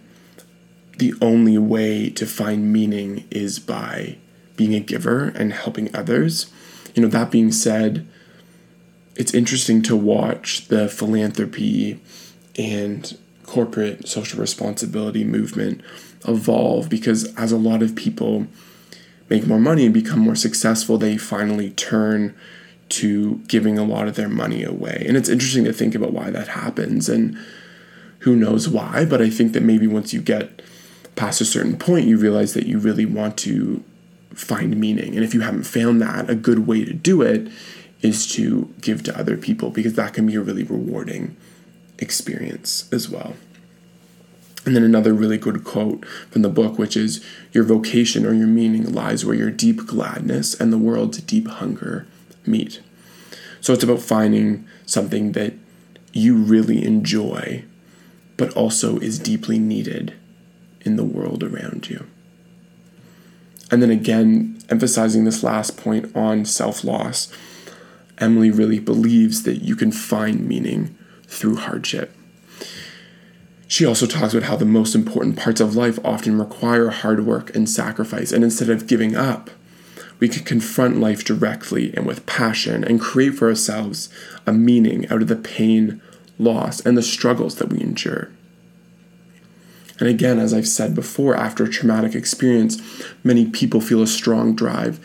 the 0.97 1.13
only 1.21 1.57
way 1.57 2.09
to 2.09 2.25
find 2.25 2.71
meaning 2.71 3.25
is 3.31 3.57
by 3.57 4.17
being 4.55 4.75
a 4.75 4.79
giver 4.79 5.29
and 5.29 5.53
helping 5.53 5.93
others. 5.95 6.51
You 6.93 7.01
know, 7.01 7.07
that 7.09 7.31
being 7.31 7.51
said, 7.51 8.05
it's 9.15 9.33
interesting 9.33 9.81
to 9.83 9.95
watch 9.95 10.67
the 10.67 10.89
philanthropy 10.89 12.01
and 12.57 13.17
corporate 13.45 14.07
social 14.07 14.39
responsibility 14.39 15.23
movement 15.23 15.81
evolve 16.27 16.89
because 16.89 17.33
as 17.35 17.51
a 17.51 17.57
lot 17.57 17.81
of 17.81 17.95
people 17.95 18.47
make 19.29 19.47
more 19.47 19.59
money 19.59 19.85
and 19.85 19.93
become 19.93 20.19
more 20.19 20.35
successful, 20.35 20.97
they 20.97 21.17
finally 21.17 21.71
turn 21.71 22.35
to 22.89 23.35
giving 23.47 23.77
a 23.77 23.83
lot 23.83 24.07
of 24.07 24.15
their 24.15 24.29
money 24.29 24.63
away. 24.63 25.05
And 25.07 25.15
it's 25.15 25.29
interesting 25.29 25.63
to 25.65 25.73
think 25.73 25.95
about 25.95 26.11
why 26.11 26.29
that 26.31 26.49
happens 26.49 27.07
and 27.07 27.37
who 28.19 28.35
knows 28.35 28.67
why, 28.67 29.05
but 29.05 29.21
I 29.21 29.29
think 29.29 29.53
that 29.53 29.63
maybe 29.63 29.87
once 29.87 30.13
you 30.13 30.21
get 30.21 30.61
past 31.15 31.41
a 31.41 31.45
certain 31.45 31.77
point, 31.77 32.07
you 32.07 32.17
realize 32.17 32.53
that 32.53 32.65
you 32.65 32.79
really 32.79 33.05
want 33.05 33.37
to 33.37 33.83
find 34.33 34.77
meaning. 34.77 35.15
And 35.15 35.23
if 35.23 35.33
you 35.33 35.41
haven't 35.41 35.63
found 35.63 36.01
that, 36.01 36.29
a 36.29 36.35
good 36.35 36.67
way 36.67 36.83
to 36.85 36.93
do 36.93 37.21
it 37.21 37.49
is 38.01 38.31
to 38.33 38.73
give 38.81 39.03
to 39.03 39.17
other 39.17 39.37
people 39.37 39.69
because 39.69 39.93
that 39.93 40.13
can 40.13 40.25
be 40.25 40.35
a 40.35 40.41
really 40.41 40.63
rewarding 40.63 41.35
experience 41.97 42.91
as 42.91 43.09
well. 43.09 43.35
And 44.65 44.75
then 44.75 44.83
another 44.83 45.13
really 45.13 45.37
good 45.37 45.63
quote 45.63 46.05
from 46.05 46.41
the 46.41 46.49
book, 46.49 46.77
which 46.77 46.97
is 46.97 47.23
Your 47.53 47.63
vocation 47.63 48.25
or 48.25 48.33
your 48.33 48.47
meaning 48.47 48.91
lies 48.93 49.25
where 49.25 49.35
your 49.35 49.51
deep 49.51 49.85
gladness 49.85 50.53
and 50.53 50.71
the 50.71 50.77
world's 50.77 51.19
deep 51.21 51.47
hunger 51.47 52.05
meet. 52.45 52.81
So 53.61 53.73
it's 53.73 53.83
about 53.83 54.01
finding 54.01 54.67
something 54.85 55.33
that 55.33 55.53
you 56.13 56.35
really 56.35 56.83
enjoy, 56.83 57.65
but 58.37 58.53
also 58.53 58.97
is 58.99 59.19
deeply 59.19 59.59
needed 59.59 60.13
in 60.81 60.95
the 60.95 61.03
world 61.03 61.43
around 61.43 61.89
you. 61.89 62.07
And 63.71 63.81
then 63.81 63.91
again, 63.91 64.59
emphasizing 64.69 65.25
this 65.25 65.43
last 65.43 65.77
point 65.77 66.15
on 66.15 66.45
self 66.45 66.83
loss, 66.83 67.31
Emily 68.17 68.51
really 68.51 68.79
believes 68.79 69.43
that 69.43 69.61
you 69.61 69.75
can 69.75 69.91
find 69.91 70.47
meaning 70.47 70.97
through 71.27 71.57
hardship. 71.57 72.15
She 73.67 73.85
also 73.85 74.07
talks 74.07 74.33
about 74.33 74.49
how 74.49 74.55
the 74.55 74.65
most 74.65 74.95
important 74.95 75.37
parts 75.37 75.61
of 75.61 75.75
life 75.75 75.99
often 76.03 76.39
require 76.39 76.89
hard 76.89 77.25
work 77.25 77.55
and 77.55 77.69
sacrifice, 77.69 78.31
and 78.31 78.43
instead 78.43 78.69
of 78.69 78.87
giving 78.87 79.15
up, 79.15 79.51
we 80.19 80.27
can 80.27 80.43
confront 80.43 80.99
life 80.99 81.23
directly 81.23 81.93
and 81.95 82.05
with 82.05 82.25
passion 82.25 82.83
and 82.83 82.99
create 82.99 83.35
for 83.35 83.47
ourselves 83.47 84.09
a 84.45 84.53
meaning 84.53 85.09
out 85.09 85.21
of 85.21 85.27
the 85.27 85.35
pain, 85.35 86.01
loss, 86.37 86.79
and 86.81 86.97
the 86.97 87.03
struggles 87.03 87.55
that 87.55 87.69
we 87.69 87.79
endure. 87.81 88.29
And 89.99 90.07
again, 90.07 90.39
as 90.39 90.53
I've 90.53 90.67
said 90.67 90.95
before, 90.95 91.35
after 91.35 91.63
a 91.63 91.69
traumatic 91.69 92.15
experience, 92.15 92.81
many 93.23 93.45
people 93.45 93.81
feel 93.81 94.01
a 94.01 94.07
strong 94.07 94.55
drive 94.55 94.99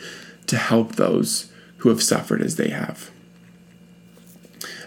to 0.47 0.57
help 0.57 0.95
those 0.95 1.51
who 1.77 1.89
have 1.89 2.01
suffered 2.01 2.41
as 2.41 2.55
they 2.55 2.69
have. 2.69 3.11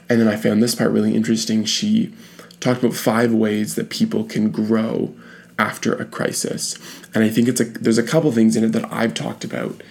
And 0.08 0.20
then 0.20 0.28
I 0.28 0.36
found 0.36 0.62
this 0.62 0.74
part 0.74 0.90
really 0.90 1.14
interesting. 1.14 1.64
She 1.64 2.14
talked 2.60 2.82
about 2.82 2.96
five 2.96 3.32
ways 3.32 3.74
that 3.74 3.90
people 3.90 4.24
can 4.24 4.50
grow 4.50 5.14
after 5.58 5.92
a 5.92 6.04
crisis. 6.04 6.78
And 7.14 7.24
I 7.24 7.28
think 7.28 7.48
it's 7.48 7.60
a 7.60 7.64
there's 7.64 7.98
a 7.98 8.02
couple 8.02 8.32
things 8.32 8.56
in 8.56 8.64
it 8.64 8.72
that 8.72 8.90
I've 8.90 9.14
talked 9.14 9.44
about 9.44 9.82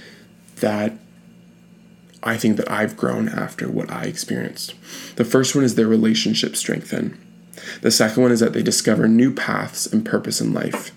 that 0.59 0.93
I 2.23 2.37
think 2.37 2.57
that 2.57 2.69
I've 2.69 2.97
grown 2.97 3.29
after 3.29 3.69
what 3.69 3.91
I 3.91 4.03
experienced. 4.03 4.73
The 5.15 5.25
first 5.25 5.55
one 5.55 5.63
is 5.63 5.75
their 5.75 5.87
relationship 5.87 6.55
strengthen. 6.55 7.17
The 7.81 7.91
second 7.91 8.23
one 8.23 8.31
is 8.31 8.39
that 8.39 8.53
they 8.53 8.63
discover 8.63 9.07
new 9.07 9.33
paths 9.33 9.85
and 9.85 10.05
purpose 10.05 10.41
in 10.41 10.53
life. 10.53 10.91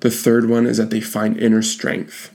The 0.00 0.10
third 0.10 0.48
one 0.48 0.66
is 0.66 0.76
that 0.76 0.90
they 0.90 1.00
find 1.00 1.36
inner 1.36 1.62
strength. 1.62 2.32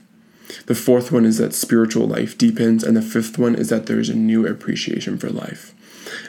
The 0.66 0.74
fourth 0.74 1.10
one 1.10 1.24
is 1.24 1.38
that 1.38 1.54
spiritual 1.54 2.06
life 2.06 2.36
deepens. 2.36 2.84
And 2.84 2.96
the 2.96 3.02
fifth 3.02 3.38
one 3.38 3.54
is 3.54 3.68
that 3.70 3.86
there 3.86 4.00
is 4.00 4.08
a 4.08 4.14
new 4.14 4.46
appreciation 4.46 5.18
for 5.18 5.30
life. 5.30 5.74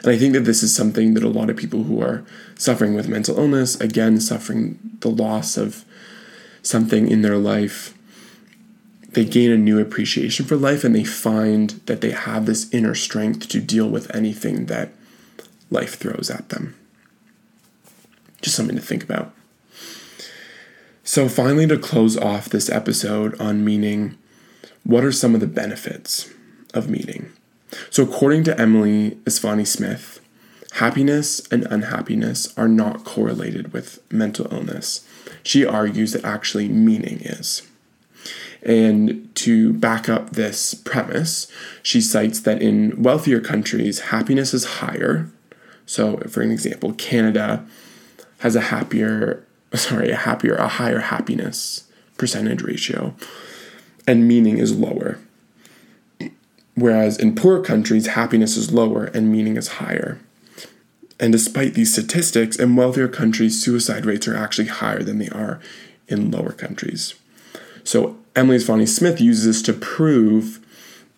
And 0.02 0.08
I 0.08 0.18
think 0.18 0.32
that 0.34 0.40
this 0.40 0.62
is 0.62 0.74
something 0.74 1.14
that 1.14 1.22
a 1.22 1.28
lot 1.28 1.50
of 1.50 1.56
people 1.56 1.84
who 1.84 2.00
are 2.02 2.24
suffering 2.56 2.94
with 2.94 3.08
mental 3.08 3.38
illness, 3.38 3.78
again, 3.80 4.20
suffering 4.20 4.78
the 5.00 5.10
loss 5.10 5.56
of 5.56 5.84
something 6.62 7.08
in 7.08 7.22
their 7.22 7.36
life, 7.36 7.95
they 9.16 9.24
gain 9.24 9.50
a 9.50 9.56
new 9.56 9.80
appreciation 9.80 10.44
for 10.44 10.56
life 10.56 10.84
and 10.84 10.94
they 10.94 11.02
find 11.02 11.70
that 11.86 12.02
they 12.02 12.10
have 12.10 12.44
this 12.44 12.70
inner 12.70 12.94
strength 12.94 13.48
to 13.48 13.62
deal 13.62 13.88
with 13.88 14.14
anything 14.14 14.66
that 14.66 14.90
life 15.70 15.94
throws 15.94 16.28
at 16.28 16.50
them. 16.50 16.76
Just 18.42 18.56
something 18.56 18.76
to 18.76 18.82
think 18.82 19.02
about. 19.02 19.34
So, 21.02 21.30
finally, 21.30 21.66
to 21.66 21.78
close 21.78 22.18
off 22.18 22.50
this 22.50 22.68
episode 22.68 23.40
on 23.40 23.64
meaning, 23.64 24.18
what 24.84 25.02
are 25.02 25.12
some 25.12 25.34
of 25.34 25.40
the 25.40 25.46
benefits 25.46 26.30
of 26.74 26.90
meaning? 26.90 27.32
So, 27.88 28.02
according 28.02 28.44
to 28.44 28.60
Emily 28.60 29.12
Esfahani 29.24 29.66
Smith, 29.66 30.20
happiness 30.72 31.40
and 31.50 31.66
unhappiness 31.70 32.52
are 32.58 32.68
not 32.68 33.04
correlated 33.04 33.72
with 33.72 33.98
mental 34.12 34.52
illness. 34.52 35.08
She 35.42 35.64
argues 35.64 36.12
that 36.12 36.24
actually 36.26 36.68
meaning 36.68 37.20
is. 37.22 37.62
And 38.62 39.34
to 39.36 39.72
back 39.74 40.08
up 40.08 40.30
this 40.30 40.74
premise, 40.74 41.46
she 41.82 42.00
cites 42.00 42.40
that 42.40 42.62
in 42.62 43.02
wealthier 43.02 43.40
countries, 43.40 44.00
happiness 44.00 44.52
is 44.52 44.64
higher. 44.64 45.30
So, 45.84 46.18
for 46.28 46.42
an 46.42 46.50
example, 46.50 46.92
Canada 46.94 47.64
has 48.38 48.56
a 48.56 48.62
happier, 48.62 49.46
sorry, 49.74 50.10
a 50.10 50.16
happier, 50.16 50.54
a 50.54 50.68
higher 50.68 51.00
happiness 51.00 51.84
percentage 52.18 52.62
ratio, 52.62 53.14
and 54.06 54.26
meaning 54.26 54.58
is 54.58 54.76
lower. 54.76 55.18
Whereas 56.74 57.18
in 57.18 57.34
poor 57.34 57.62
countries, 57.62 58.08
happiness 58.08 58.56
is 58.56 58.72
lower 58.72 59.06
and 59.06 59.32
meaning 59.32 59.56
is 59.56 59.68
higher. 59.68 60.18
And 61.18 61.32
despite 61.32 61.74
these 61.74 61.92
statistics, 61.92 62.56
in 62.56 62.76
wealthier 62.76 63.08
countries, 63.08 63.62
suicide 63.62 64.04
rates 64.04 64.28
are 64.28 64.36
actually 64.36 64.68
higher 64.68 65.02
than 65.02 65.18
they 65.18 65.30
are 65.30 65.60
in 66.08 66.30
lower 66.30 66.52
countries. 66.52 67.14
So 67.86 68.16
Emily 68.34 68.56
Esfahani 68.56 68.88
Smith 68.88 69.20
uses 69.20 69.44
this 69.44 69.62
to 69.62 69.72
prove 69.72 70.58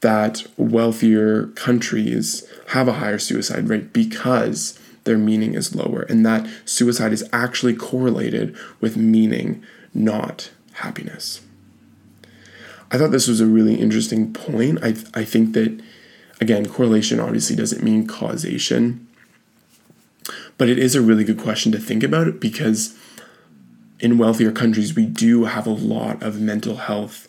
that 0.00 0.46
wealthier 0.58 1.46
countries 1.48 2.46
have 2.68 2.86
a 2.86 2.94
higher 2.94 3.18
suicide 3.18 3.68
rate 3.68 3.92
because 3.92 4.78
their 5.04 5.16
meaning 5.18 5.54
is 5.54 5.74
lower, 5.74 6.02
and 6.02 6.26
that 6.26 6.46
suicide 6.66 7.14
is 7.14 7.26
actually 7.32 7.74
correlated 7.74 8.54
with 8.80 8.98
meaning, 8.98 9.64
not 9.94 10.50
happiness. 10.74 11.40
I 12.90 12.98
thought 12.98 13.12
this 13.12 13.28
was 13.28 13.40
a 13.40 13.46
really 13.46 13.76
interesting 13.76 14.32
point. 14.34 14.78
I, 14.82 14.88
I 15.14 15.24
think 15.24 15.54
that, 15.54 15.80
again, 16.40 16.66
correlation 16.66 17.18
obviously 17.18 17.56
doesn't 17.56 17.82
mean 17.82 18.06
causation, 18.06 19.08
but 20.58 20.68
it 20.68 20.78
is 20.78 20.94
a 20.94 21.00
really 21.00 21.24
good 21.24 21.38
question 21.38 21.72
to 21.72 21.78
think 21.78 22.02
about 22.02 22.40
because 22.40 22.94
in 24.00 24.18
wealthier 24.18 24.52
countries, 24.52 24.94
we 24.94 25.06
do 25.06 25.44
have 25.44 25.66
a 25.66 25.70
lot 25.70 26.22
of 26.22 26.40
mental 26.40 26.76
health 26.76 27.26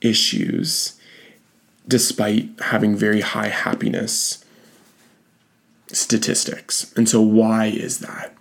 issues 0.00 0.98
despite 1.86 2.48
having 2.60 2.94
very 2.94 3.22
high 3.22 3.48
happiness 3.48 4.44
statistics. 5.88 6.92
And 6.96 7.08
so, 7.08 7.20
why 7.20 7.66
is 7.66 8.00
that? 8.00 8.34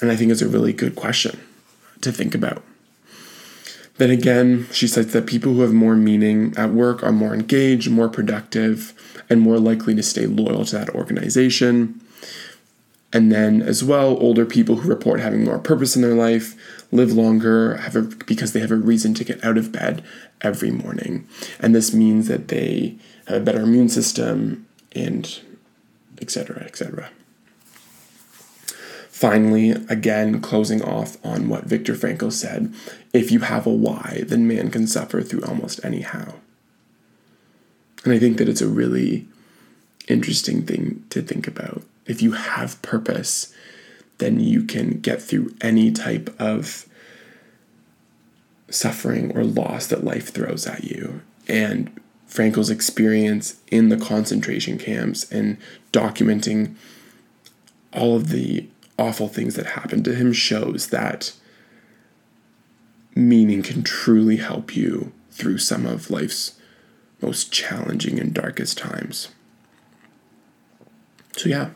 And 0.00 0.10
I 0.10 0.16
think 0.16 0.32
it's 0.32 0.42
a 0.42 0.48
really 0.48 0.72
good 0.72 0.96
question 0.96 1.40
to 2.00 2.10
think 2.10 2.34
about. 2.34 2.62
Then 3.96 4.10
again, 4.10 4.66
she 4.72 4.88
cites 4.88 5.12
that 5.12 5.26
people 5.26 5.54
who 5.54 5.60
have 5.60 5.72
more 5.72 5.94
meaning 5.94 6.52
at 6.56 6.70
work 6.70 7.02
are 7.04 7.12
more 7.12 7.32
engaged, 7.32 7.90
more 7.90 8.08
productive, 8.08 8.92
and 9.30 9.40
more 9.40 9.58
likely 9.58 9.94
to 9.94 10.02
stay 10.02 10.26
loyal 10.26 10.64
to 10.64 10.76
that 10.76 10.90
organization. 10.90 12.00
And 13.14 13.30
then, 13.30 13.62
as 13.62 13.84
well, 13.84 14.18
older 14.20 14.44
people 14.44 14.76
who 14.76 14.88
report 14.88 15.20
having 15.20 15.44
more 15.44 15.60
purpose 15.60 15.94
in 15.94 16.02
their 16.02 16.14
life 16.14 16.56
live 16.90 17.12
longer 17.12 17.76
have 17.76 17.94
a, 17.94 18.02
because 18.02 18.52
they 18.52 18.58
have 18.58 18.72
a 18.72 18.76
reason 18.76 19.14
to 19.14 19.24
get 19.24 19.42
out 19.44 19.56
of 19.56 19.70
bed 19.70 20.02
every 20.40 20.72
morning. 20.72 21.26
And 21.60 21.74
this 21.74 21.94
means 21.94 22.26
that 22.26 22.48
they 22.48 22.96
have 23.28 23.40
a 23.40 23.44
better 23.44 23.60
immune 23.60 23.88
system 23.88 24.66
and 24.96 25.40
etc., 26.20 26.64
etc. 26.64 27.10
Finally, 29.08 29.70
again, 29.88 30.40
closing 30.40 30.82
off 30.82 31.16
on 31.24 31.48
what 31.48 31.64
Viktor 31.64 31.94
Frankl 31.94 32.32
said 32.32 32.74
if 33.12 33.30
you 33.30 33.40
have 33.40 33.64
a 33.64 33.70
why, 33.70 34.24
then 34.26 34.48
man 34.48 34.72
can 34.72 34.88
suffer 34.88 35.22
through 35.22 35.44
almost 35.44 35.78
any 35.84 36.00
how. 36.00 36.34
And 38.02 38.12
I 38.12 38.18
think 38.18 38.38
that 38.38 38.48
it's 38.48 38.60
a 38.60 38.68
really 38.68 39.28
interesting 40.08 40.66
thing 40.66 41.04
to 41.10 41.22
think 41.22 41.46
about. 41.46 41.84
If 42.06 42.22
you 42.22 42.32
have 42.32 42.80
purpose, 42.82 43.52
then 44.18 44.40
you 44.40 44.64
can 44.64 45.00
get 45.00 45.22
through 45.22 45.54
any 45.60 45.90
type 45.90 46.34
of 46.38 46.86
suffering 48.68 49.36
or 49.36 49.44
loss 49.44 49.86
that 49.86 50.04
life 50.04 50.28
throws 50.28 50.66
at 50.66 50.84
you. 50.84 51.22
And 51.48 52.00
Frankl's 52.26 52.70
experience 52.70 53.56
in 53.70 53.88
the 53.88 53.96
concentration 53.96 54.78
camps 54.78 55.30
and 55.30 55.56
documenting 55.92 56.74
all 57.92 58.16
of 58.16 58.30
the 58.30 58.66
awful 58.98 59.28
things 59.28 59.54
that 59.54 59.66
happened 59.66 60.04
to 60.04 60.14
him 60.14 60.32
shows 60.32 60.88
that 60.88 61.32
meaning 63.14 63.62
can 63.62 63.82
truly 63.82 64.36
help 64.36 64.74
you 64.74 65.12
through 65.30 65.58
some 65.58 65.86
of 65.86 66.10
life's 66.10 66.58
most 67.20 67.52
challenging 67.52 68.18
and 68.18 68.34
darkest 68.34 68.76
times. 68.76 69.28
So, 71.36 71.48
yeah, 71.48 71.70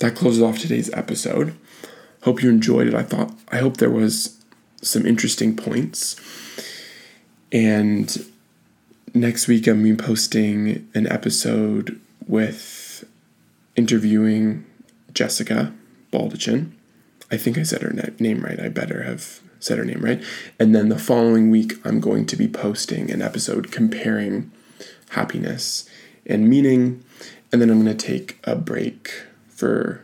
that 0.00 0.16
closes 0.16 0.42
off 0.42 0.58
today's 0.58 0.92
episode. 0.92 1.54
Hope 2.22 2.42
you 2.42 2.50
enjoyed 2.50 2.88
it. 2.88 2.94
I 2.94 3.02
thought, 3.02 3.32
I 3.50 3.58
hope 3.58 3.76
there 3.76 3.90
was 3.90 4.36
some 4.82 5.06
interesting 5.06 5.56
points. 5.56 6.16
And 7.52 8.26
next 9.14 9.46
week, 9.46 9.66
I'm 9.66 9.96
posting 9.96 10.88
an 10.94 11.06
episode 11.06 12.00
with 12.26 13.04
interviewing 13.76 14.66
Jessica 15.12 15.72
Baldachin. 16.12 16.72
I 17.30 17.36
think 17.36 17.58
I 17.58 17.62
said 17.62 17.82
her 17.82 17.94
name 18.18 18.40
right. 18.40 18.60
I 18.60 18.68
better 18.68 19.02
have 19.02 19.40
said 19.60 19.78
her 19.78 19.84
name 19.84 20.00
right. 20.00 20.22
And 20.58 20.74
then 20.74 20.88
the 20.88 20.98
following 20.98 21.50
week, 21.50 21.74
I'm 21.84 22.00
going 22.00 22.26
to 22.26 22.36
be 22.36 22.48
posting 22.48 23.10
an 23.10 23.22
episode 23.22 23.70
comparing 23.70 24.50
happiness 25.10 25.88
and 26.26 26.48
meaning. 26.48 27.04
And 27.52 27.60
then 27.60 27.70
I'm 27.70 27.82
going 27.82 27.96
to 27.96 28.06
take 28.06 28.38
a 28.44 28.56
break 28.56 29.12
for 29.60 30.02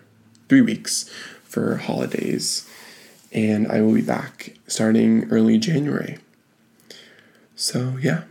three 0.48 0.60
weeks 0.60 1.10
for 1.44 1.76
holidays. 1.76 2.68
And 3.32 3.66
I 3.66 3.80
will 3.80 3.94
be 3.94 4.02
back 4.02 4.52
starting 4.66 5.28
early 5.30 5.58
January. 5.58 6.18
So, 7.56 7.96
yeah, 8.00 8.24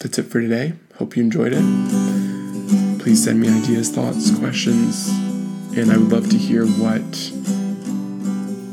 that's 0.00 0.18
it 0.18 0.24
for 0.24 0.40
today. 0.40 0.74
Hope 0.96 1.16
you 1.16 1.24
enjoyed 1.24 1.52
it. 1.52 1.64
Please 3.00 3.24
send 3.24 3.40
me 3.40 3.48
ideas, 3.48 3.90
thoughts, 3.90 4.36
questions, 4.38 5.08
and 5.76 5.90
I 5.90 5.96
would 5.96 6.12
love 6.12 6.30
to 6.30 6.38
hear 6.38 6.64
what 6.64 7.32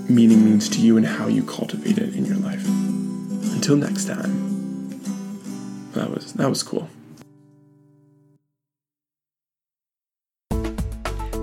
meaning 0.08 0.46
means 0.46 0.70
to 0.70 0.80
you 0.80 0.98
and 0.98 1.06
how 1.06 1.28
you 1.28 1.44
cultivate 1.44 1.98
it 1.98 2.16
in 2.16 2.26
your 2.26 2.38
life. 2.38 2.66
Until 3.56 3.76
next 3.76 4.06
time. 4.06 4.48
That 5.94 6.12
was 6.12 6.34
that 6.34 6.50
was 6.50 6.62
cool. 6.62 6.88